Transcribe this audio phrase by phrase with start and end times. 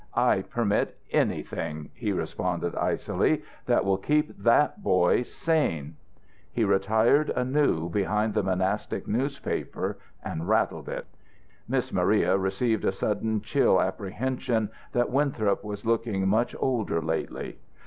[0.15, 5.21] "I permit anything," he responded, icily, "that will keep that boy...
[5.21, 5.95] sane."
[6.51, 11.05] He retired anew behind the monastic newspaper and rattled it.
[11.67, 17.59] Miss Maria received a sudden chill apprehension that Winthrop was looking much older lately.